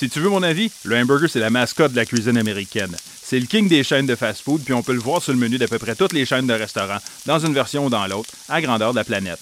[0.00, 2.96] Si tu veux mon avis, le hamburger, c'est la mascotte de la cuisine américaine.
[3.22, 5.58] C'est le king des chaînes de fast-food, puis on peut le voir sur le menu
[5.58, 8.62] d'à peu près toutes les chaînes de restaurants, dans une version ou dans l'autre, à
[8.62, 9.38] grandeur de la planète.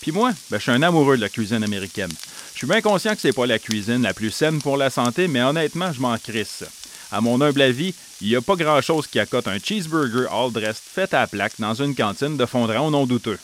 [0.00, 2.10] Puis moi, ben, je suis un amoureux de la cuisine américaine.
[2.54, 5.28] Je suis bien conscient que c'est pas la cuisine la plus saine pour la santé,
[5.28, 6.64] mais honnêtement, je m'en crisse.
[7.12, 10.84] À mon humble avis, il n'y a pas grand-chose qui accote un cheeseburger all dressed
[10.90, 13.38] fait à la plaque dans une cantine de fondant au nom douteux.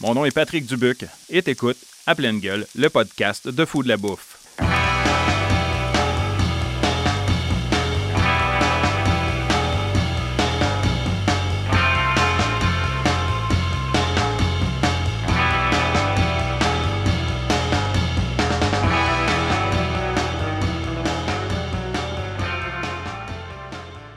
[0.00, 3.88] Mon nom est Patrick Dubuc et t'écoutes, à pleine gueule, le podcast de Fou de
[3.88, 4.43] la Bouffe.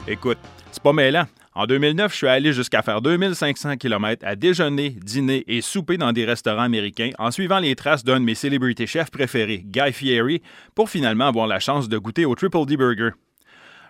[0.10, 0.38] Écoute,
[0.72, 1.26] c'est pas mêlant.
[1.54, 6.14] En 2009, je suis allé jusqu'à faire 2500 km à déjeuner, dîner et souper dans
[6.14, 10.42] des restaurants américains en suivant les traces d'un de mes celebrity chefs préférés, Guy Fieri,
[10.76, 13.10] pour finalement avoir la chance de goûter au Triple D Burger.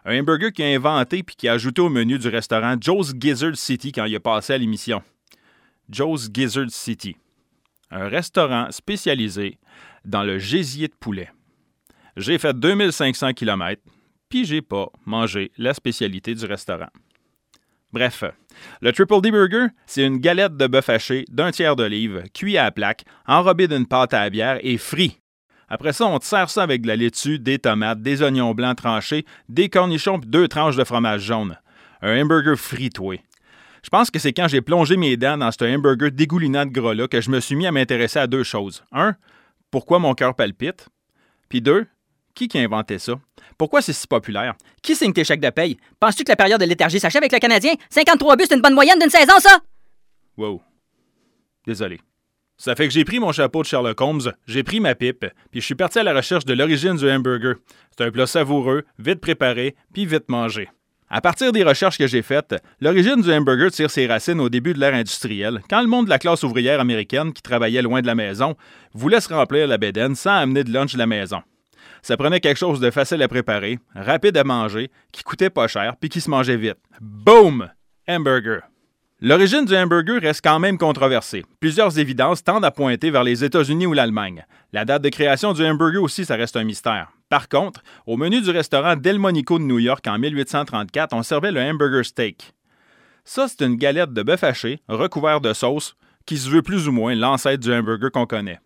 [0.06, 3.56] Un hamburger qui a inventé puis qui a ajouté au menu du restaurant Joe's Gizzard
[3.56, 5.04] City quand il est passé à l'émission.
[5.88, 7.16] Joe's Gizzard City.
[7.92, 9.60] Un restaurant spécialisé
[10.04, 11.30] dans le gésier de poulet.
[12.16, 13.82] J'ai fait 2500 km,
[14.30, 16.90] puis j'ai pas mangé la spécialité du restaurant.
[17.94, 18.24] Bref,
[18.82, 22.66] le Triple D Burger, c'est une galette de bœuf haché d'un tiers d'olive, cuit à
[22.66, 25.20] la plaque, enrobé d'une pâte à bière et frit.
[25.70, 28.78] Après ça, on te sert ça avec de la laitue, des tomates, des oignons blancs
[28.78, 31.58] tranchés, des cornichons et deux tranches de fromage jaune.
[32.02, 33.22] Un hamburger fritoué.
[33.84, 37.08] Je pense que c'est quand j'ai plongé mes dents dans ce hamburger dégoulinant de gras-là
[37.08, 38.84] que je me suis mis à m'intéresser à deux choses.
[38.92, 39.16] Un,
[39.72, 40.90] pourquoi mon cœur palpite?
[41.50, 41.86] Puis deux,
[42.46, 43.14] qui a inventé ça?
[43.58, 44.54] Pourquoi c'est si populaire?
[44.84, 45.78] Qui signe tes chèques de paye?
[46.00, 47.74] Penses-tu que la période de léthargie s'achève avec le Canadien?
[47.90, 49.60] 53 buts, c'est une bonne moyenne d'une saison, ça?
[50.38, 50.62] Wow.
[51.66, 52.00] Désolé.
[52.58, 55.62] Ça fait que j'ai pris mon chapeau de Sherlock Holmes, j'ai pris ma pipe, puis
[55.62, 57.56] je suis parti à la recherche de l'origine du hamburger.
[57.96, 60.68] C'est un plat savoureux, vite préparé, puis vite mangé.
[61.10, 64.74] À partir des recherches que j'ai faites, l'origine du hamburger tire ses racines au début
[64.74, 68.08] de l'ère industrielle, quand le monde de la classe ouvrière américaine qui travaillait loin de
[68.08, 68.58] la maison
[68.94, 71.42] voulait se remplir la bédaine sans amener de lunch de la maison.
[72.08, 75.98] Ça prenait quelque chose de facile à préparer, rapide à manger, qui coûtait pas cher,
[76.00, 76.78] puis qui se mangeait vite.
[77.02, 77.70] Boom!
[78.08, 78.62] Hamburger.
[79.20, 81.44] L'origine du hamburger reste quand même controversée.
[81.60, 84.46] Plusieurs évidences tendent à pointer vers les États-Unis ou l'Allemagne.
[84.72, 87.12] La date de création du hamburger aussi, ça reste un mystère.
[87.28, 91.60] Par contre, au menu du restaurant Delmonico de New York en 1834, on servait le
[91.60, 92.54] hamburger steak.
[93.26, 96.94] Ça, c'est une galette de bœuf haché, recouvert de sauce, qui se veut plus ou
[96.94, 98.60] moins l'ancêtre du hamburger qu'on connaît.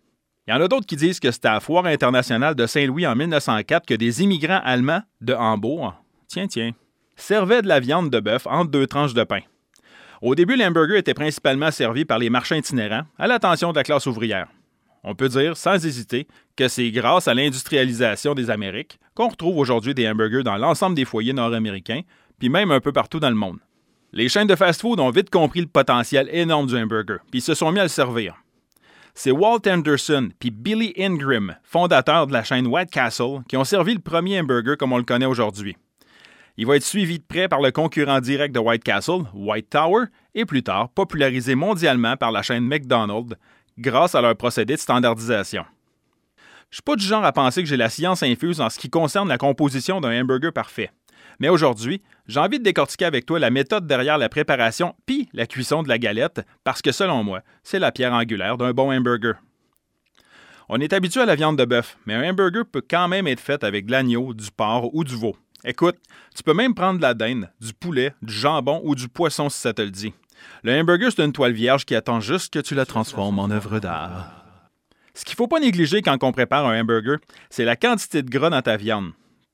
[0.48, 3.06] Il y en a d'autres qui disent que c'était à la Foire internationale de Saint-Louis
[3.06, 5.94] en 1904 que des immigrants allemands de Hambourg,
[6.26, 6.72] tiens, tiens,
[7.14, 9.42] servaient de la viande de bœuf entre deux tranches de pain.
[10.20, 14.06] Au début, l'hamburger était principalement servi par les marchands itinérants, à l'attention de la classe
[14.06, 14.48] ouvrière.
[15.04, 16.26] On peut dire, sans hésiter,
[16.56, 21.04] que c'est grâce à l'industrialisation des Amériques qu'on retrouve aujourd'hui des hamburgers dans l'ensemble des
[21.04, 22.02] foyers nord-américains,
[22.40, 23.58] puis même un peu partout dans le monde.
[24.12, 27.70] Les chaînes de fast-food ont vite compris le potentiel énorme du hamburger, puis se sont
[27.70, 28.42] mis à le servir
[29.14, 33.94] c'est Walt Anderson puis Billy Ingram, fondateurs de la chaîne White Castle, qui ont servi
[33.94, 35.76] le premier hamburger comme on le connaît aujourd'hui.
[36.56, 40.04] Il va être suivi de près par le concurrent direct de White Castle, White Tower,
[40.34, 43.36] et plus tard popularisé mondialement par la chaîne McDonald's
[43.78, 45.64] grâce à leur procédé de standardisation.
[46.70, 48.88] Je suis pas du genre à penser que j'ai la science infuse en ce qui
[48.88, 50.90] concerne la composition d'un hamburger parfait.
[51.40, 55.46] Mais aujourd'hui, j'ai envie de décortiquer avec toi la méthode derrière la préparation puis la
[55.46, 59.34] cuisson de la galette, parce que selon moi, c'est la pierre angulaire d'un bon hamburger.
[60.68, 63.40] On est habitué à la viande de bœuf, mais un hamburger peut quand même être
[63.40, 65.36] fait avec de l'agneau, du porc ou du veau.
[65.64, 65.96] Écoute,
[66.34, 69.58] tu peux même prendre de la dinde, du poulet, du jambon ou du poisson si
[69.58, 70.12] ça te le dit.
[70.64, 73.78] Le hamburger, c'est une toile vierge qui attend juste que tu la transformes en œuvre
[73.78, 74.42] d'art.
[75.14, 77.18] Ce qu'il ne faut pas négliger quand on prépare un hamburger,
[77.50, 79.12] c'est la quantité de gras dans ta viande.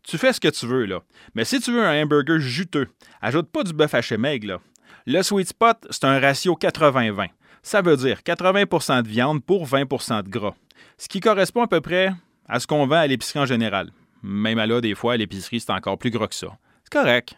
[0.09, 1.03] Tu fais ce que tu veux, là.
[1.35, 2.89] Mais si tu veux un hamburger juteux,
[3.21, 4.59] ajoute pas du bœuf haché maigre, là.
[5.05, 7.29] Le sweet spot, c'est un ratio 80-20.
[7.63, 10.55] Ça veut dire 80% de viande pour 20% de gras.
[10.97, 12.11] Ce qui correspond à peu près
[12.49, 13.91] à ce qu'on vend à l'épicerie en général.
[14.23, 16.57] Même à là, des fois, à l'épicerie, c'est encore plus gros que ça.
[16.85, 17.35] C'est correct.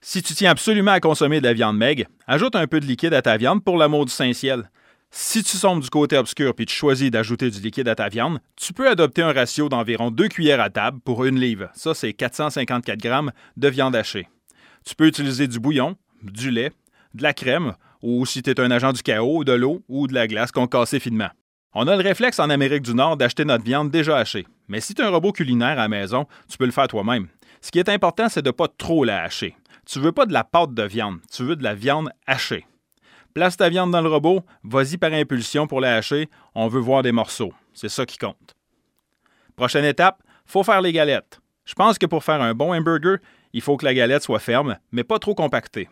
[0.00, 3.14] Si tu tiens absolument à consommer de la viande maigre, ajoute un peu de liquide
[3.14, 4.70] à ta viande pour l'amour du Saint-Ciel.
[5.10, 8.40] Si tu sombres du côté obscur puis tu choisis d'ajouter du liquide à ta viande,
[8.56, 11.70] tu peux adopter un ratio d'environ 2 cuillères à table pour une livre.
[11.74, 14.28] Ça, c'est 454 grammes de viande hachée.
[14.84, 16.72] Tu peux utiliser du bouillon, du lait,
[17.14, 20.14] de la crème, ou si tu es un agent du chaos, de l'eau ou de
[20.14, 21.30] la glace qu'on cassait finement.
[21.74, 24.46] On a le réflexe en Amérique du Nord d'acheter notre viande déjà hachée.
[24.68, 27.28] Mais si tu as un robot culinaire à la maison, tu peux le faire toi-même.
[27.60, 29.56] Ce qui est important, c'est de ne pas trop la hacher.
[29.86, 32.66] Tu veux pas de la pâte de viande, tu veux de la viande hachée.
[33.34, 37.02] Place ta viande dans le robot, vas-y par impulsion pour la hacher, on veut voir
[37.02, 37.52] des morceaux.
[37.72, 38.56] C'est ça qui compte.
[39.56, 41.40] Prochaine étape, Faut faire les galettes.
[41.66, 43.18] Je pense que pour faire un bon hamburger,
[43.52, 45.88] il faut que la galette soit ferme, mais pas trop compactée.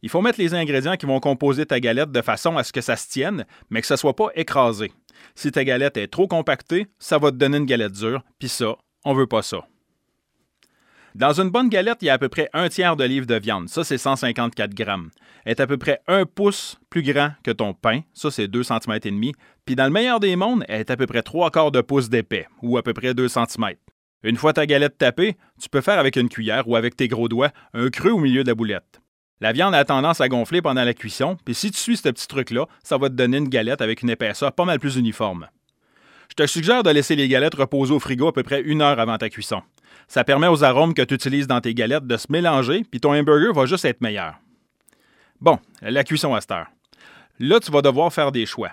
[0.00, 2.80] Il faut mettre les ingrédients qui vont composer ta galette de façon à ce que
[2.80, 4.92] ça se tienne, mais que ça ne soit pas écrasé.
[5.34, 8.76] Si ta galette est trop compactée, ça va te donner une galette dure, puis ça,
[9.04, 9.66] on veut pas ça.
[11.18, 13.34] Dans une bonne galette, il y a à peu près un tiers de livre de
[13.34, 13.68] viande.
[13.68, 15.10] Ça, c'est 154 grammes.
[15.44, 18.02] Elle est à peu près un pouce plus grand que ton pain.
[18.14, 19.32] Ça, c'est 2 cm et demi.
[19.64, 22.08] Puis dans le meilleur des mondes, elle est à peu près 3 quarts de pouce
[22.08, 23.72] d'épais, ou à peu près 2 cm.
[24.22, 27.28] Une fois ta galette tapée, tu peux faire avec une cuillère ou avec tes gros
[27.28, 29.00] doigts un creux au milieu de la boulette.
[29.40, 32.28] La viande a tendance à gonfler pendant la cuisson, puis si tu suis ce petit
[32.28, 35.48] truc-là, ça va te donner une galette avec une épaisseur pas mal plus uniforme.
[36.30, 39.00] Je te suggère de laisser les galettes reposer au frigo à peu près une heure
[39.00, 39.62] avant ta cuisson.
[40.06, 43.12] Ça permet aux arômes que tu utilises dans tes galettes de se mélanger, puis ton
[43.12, 44.34] hamburger va juste être meilleur.
[45.40, 46.68] Bon, la cuisson à cette heure.
[47.38, 48.70] Là, tu vas devoir faire des choix.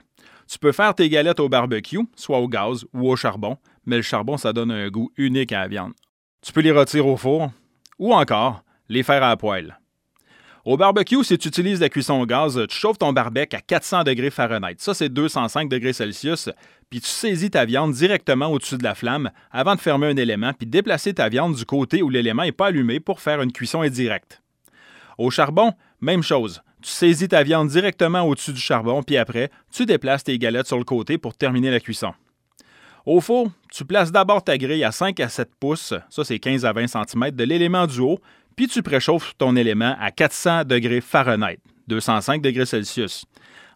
[0.48, 4.02] Tu peux faire tes galettes au barbecue, soit au gaz ou au charbon, mais le
[4.02, 5.94] charbon, ça donne un goût unique à la viande.
[6.42, 7.52] Tu peux les retirer au four,
[8.00, 9.80] ou encore les faire à la poêle.
[10.66, 14.04] Au barbecue, si tu utilises la cuisson au gaz, tu chauffes ton barbecue à 400
[14.04, 14.78] degrés Fahrenheit.
[14.80, 16.50] Ça, c'est 205 degrés Celsius.
[16.90, 20.54] Puis tu saisis ta viande directement au-dessus de la flamme avant de fermer un élément
[20.54, 23.82] puis déplacer ta viande du côté où l'élément n'est pas allumé pour faire une cuisson
[23.82, 24.42] indirecte.
[25.20, 26.64] Au charbon, même chose.
[26.82, 30.80] Tu saisis ta viande directement au-dessus du charbon, puis après, tu déplaces tes galettes sur
[30.80, 32.12] le côté pour terminer la cuisson.
[33.06, 36.66] Au four, tu places d'abord ta grille à 5 à 7 pouces, ça c'est 15
[36.66, 38.20] à 20 cm, de l'élément du haut,
[38.56, 43.26] puis tu préchauffes ton élément à 400 degrés Fahrenheit, 205 degrés Celsius.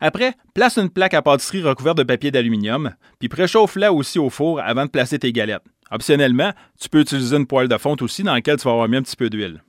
[0.01, 4.61] Après, place une plaque à pâtisserie recouverte de papier d'aluminium, puis préchauffe-la aussi au four
[4.61, 5.63] avant de placer tes galettes.
[5.91, 8.97] Optionnellement, tu peux utiliser une poêle de fonte aussi dans laquelle tu vas avoir mis
[8.97, 9.61] un petit peu d'huile.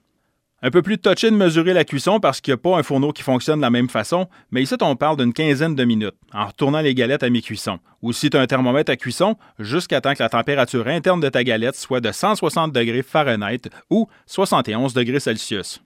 [0.63, 3.13] Un peu plus touché de mesurer la cuisson parce qu'il n'y a pas un fourneau
[3.13, 6.47] qui fonctionne de la même façon, mais ici on parle d'une quinzaine de minutes en
[6.47, 7.79] retournant les galettes à mi-cuisson.
[8.03, 11.31] Ou si tu as un thermomètre à cuisson, jusqu'à temps que la température interne de
[11.31, 15.83] ta galette soit de 160 degrés Fahrenheit ou 71 degrés Celsius.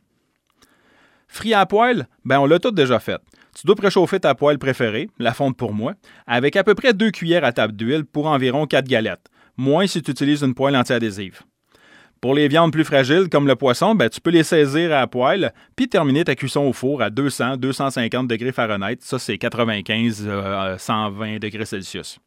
[1.28, 3.20] Frit à poêle, ben on l'a tout déjà fait.
[3.54, 5.94] Tu dois préchauffer ta poêle préférée, la fonte pour moi,
[6.26, 10.02] avec à peu près deux cuillères à table d'huile pour environ 4 galettes, moins si
[10.02, 11.42] tu utilises une poêle anti-adhésive.
[12.24, 15.52] Pour les viandes plus fragiles, comme le poisson, ben, tu peux les saisir à poêle,
[15.76, 18.96] puis terminer ta cuisson au four à 200-250 degrés Fahrenheit.
[19.00, 22.18] Ça, c'est 95-120 euh, degrés Celsius.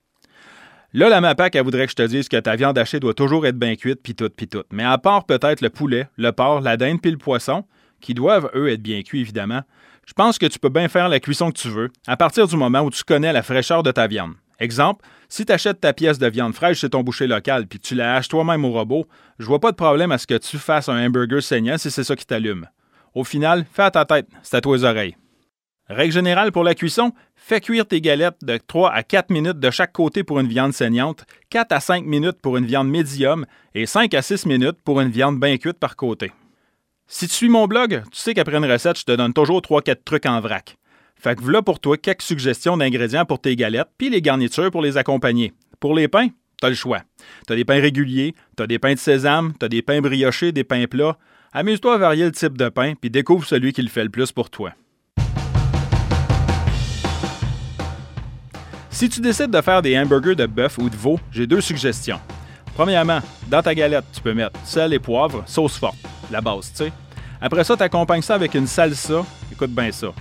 [0.94, 3.58] Là, la MAPAC, voudrait que je te dise que ta viande hachée doit toujours être
[3.58, 4.62] bien cuite, puis tout, puis tout.
[4.72, 7.66] Mais à part peut-être le poulet, le porc, la dinde, puis le poisson,
[8.00, 9.64] qui doivent, eux, être bien cuits, évidemment,
[10.06, 12.56] je pense que tu peux bien faire la cuisson que tu veux à partir du
[12.56, 14.36] moment où tu connais la fraîcheur de ta viande.
[14.60, 17.96] Exemple, si tu achètes ta pièce de viande fraîche chez ton boucher local puis tu
[17.96, 19.08] la haches toi-même au robot,
[19.40, 22.04] je vois pas de problème à ce que tu fasses un hamburger saignant si c'est
[22.04, 22.68] ça qui t'allume.
[23.14, 25.16] Au final, fais ta tête, c'est à toi les oreilles.
[25.90, 29.72] Règle générale pour la cuisson, fais cuire tes galettes de 3 à 4 minutes de
[29.72, 33.86] chaque côté pour une viande saignante, 4 à 5 minutes pour une viande médium et
[33.86, 36.34] 5 à 6 minutes pour une viande bien cuite par côté.
[37.08, 40.04] Si tu suis mon blog, tu sais qu'après une recette, je te donne toujours 3-4
[40.04, 40.78] trucs en vrac.
[41.20, 44.82] Fait que voilà pour toi quelques suggestions d'ingrédients pour tes galettes, puis les garnitures pour
[44.82, 45.54] les accompagner.
[45.80, 46.30] Pour les pains,
[46.62, 47.02] t'as le choix.
[47.48, 50.86] T'as des pains réguliers, t'as des pains de sésame, t'as des pains briochés, des pains
[50.86, 51.18] plats.
[51.54, 54.32] Amuse-toi à varier le type de pain, puis découvre celui qui le fait le plus
[54.32, 54.74] pour toi.
[58.90, 62.20] Si tu décides de faire des hamburgers de bœuf ou de veau, j'ai deux suggestions.
[62.76, 65.98] Premièrement, dans ta galette, tu peux mettre sel et poivre, sauce forte,
[66.32, 66.92] la base, tu sais.
[67.40, 69.24] Après ça, tu ça avec une salsa.
[69.52, 70.14] Écoute bien ça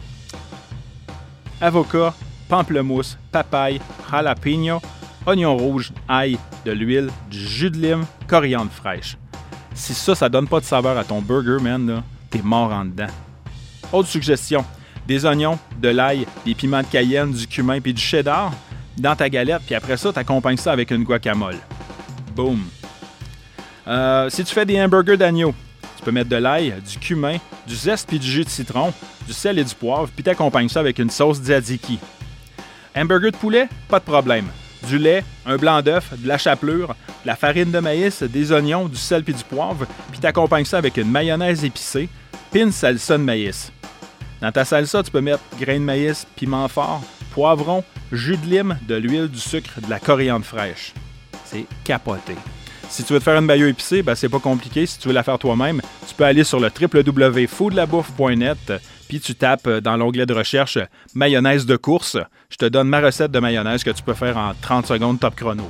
[1.60, 2.14] avocat,
[2.48, 4.80] pamplemousse, papaye, jalapeno,
[5.26, 9.16] oignon rouge, ail, de l'huile, du jus de lime, coriandre fraîche.
[9.74, 13.12] Si ça, ça donne pas de saveur à ton burger, man, t'es mort en dedans.
[13.92, 14.64] Autre suggestion,
[15.06, 18.52] des oignons, de l'ail, des piments de cayenne, du cumin puis du cheddar
[18.96, 21.58] dans ta galette, puis après ça, t'accompagnes ça avec une guacamole.
[22.34, 22.60] Boom.
[23.86, 25.54] Euh, si tu fais des hamburgers d'agneau,
[26.06, 28.92] peux mettre de l'ail, du cumin, du zeste puis du jus de citron,
[29.26, 31.98] du sel et du poivre, puis t'accompagnes ça avec une sauce tzatziki.
[32.94, 34.46] Hamburger de poulet, pas de problème.
[34.86, 38.86] Du lait, un blanc d'œuf, de la chapelure, de la farine de maïs, des oignons,
[38.86, 42.08] du sel puis du poivre, puis t'accompagnes ça avec une mayonnaise épicée,
[42.52, 43.72] puis salsa de maïs.
[44.40, 47.82] Dans ta salsa, tu peux mettre grains de maïs, piment fort, poivron,
[48.12, 50.94] jus de lime, de l'huile, du sucre, de la coriandre fraîche.
[51.44, 52.34] C'est capoté.
[52.88, 54.86] Si tu veux te faire une maillot épicée, ben c'est pas compliqué.
[54.86, 58.72] Si tu veux la faire toi-même, tu peux aller sur le www.foodlabouffe.net
[59.08, 60.78] puis tu tapes dans l'onglet de recherche
[61.14, 62.16] mayonnaise de course.
[62.50, 65.36] Je te donne ma recette de mayonnaise que tu peux faire en 30 secondes top
[65.36, 65.68] chrono.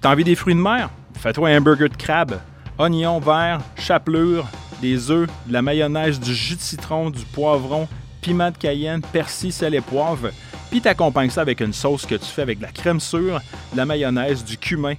[0.00, 0.90] T'as envie des fruits de mer?
[1.18, 2.38] Fais-toi un burger de crabe,
[2.78, 4.46] oignons verts, chapelure,
[4.82, 7.88] des œufs, de la mayonnaise, du jus de citron, du poivron,
[8.20, 10.30] piment de cayenne, persil, sel et poivre.
[10.70, 13.40] Puis t'accompagnes ça avec une sauce que tu fais avec de la crème sûre,
[13.72, 14.94] de la mayonnaise, du cumin,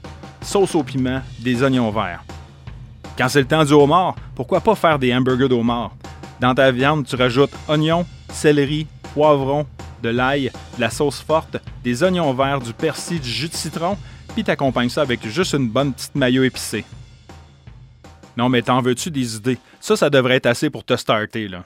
[0.48, 2.24] sauce au piment, des oignons verts.
[3.18, 5.92] Quand c'est le temps du homard, pourquoi pas faire des hamburgers d'homard?
[6.40, 9.68] Dans ta viande, tu rajoutes oignons, céleri, poivrons,
[10.02, 13.98] de l'ail, de la sauce forte, des oignons verts, du persil, du jus de citron,
[14.34, 16.86] puis t'accompagnes ça avec juste une bonne petite maillot épicée.
[18.38, 19.58] Non, mais t'en veux-tu des idées?
[19.82, 21.66] Ça, ça devrait être assez pour te starter, là.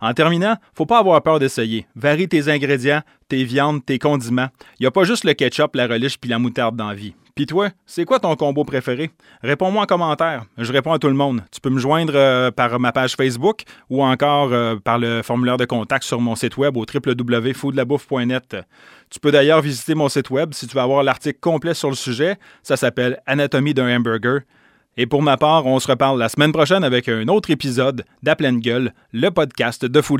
[0.00, 1.86] En terminant, faut pas avoir peur d'essayer.
[1.96, 4.48] Varie tes ingrédients, tes viandes, tes condiments.
[4.78, 7.14] Il a pas juste le ketchup, la relish puis la moutarde dans la vie.
[7.38, 9.12] Puis toi, c'est quoi ton combo préféré?
[9.44, 10.46] Réponds-moi en commentaire.
[10.56, 11.44] Je réponds à tout le monde.
[11.52, 15.56] Tu peux me joindre euh, par ma page Facebook ou encore euh, par le formulaire
[15.56, 18.56] de contact sur mon site web au www.foodlabouffe.net.
[19.08, 21.94] Tu peux d'ailleurs visiter mon site web si tu veux avoir l'article complet sur le
[21.94, 22.38] sujet.
[22.64, 24.40] Ça s'appelle Anatomie d'un hamburger.
[24.96, 28.34] Et pour ma part, on se reparle la semaine prochaine avec un autre épisode d'À
[28.34, 30.18] pleine gueule, le podcast de Fou.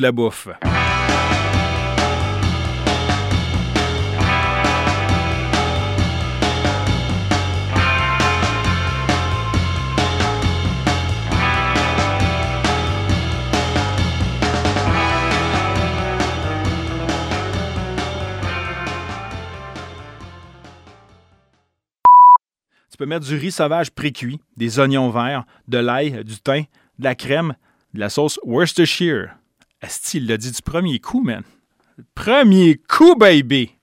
[22.98, 26.64] Tu peux mettre du riz sauvage pré-cuit, des oignons verts, de l'ail, du thym,
[26.98, 27.54] de la crème,
[27.94, 29.36] de la sauce Worcestershire.
[29.80, 31.44] Est-ce qu'il l'a dit du premier coup, man?
[32.16, 33.77] Premier coup, baby!